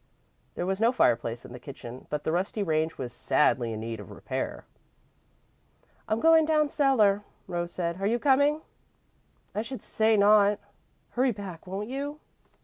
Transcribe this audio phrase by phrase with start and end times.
[0.55, 3.99] There was no fireplace in the kitchen, but the rusty range was sadly in need
[3.99, 4.65] of repair.
[6.07, 8.01] "I'm going down cellar," Rose said.
[8.01, 8.61] "Are you coming?"
[9.53, 10.57] "I should say not.
[11.11, 12.19] Hurry back, won't you?"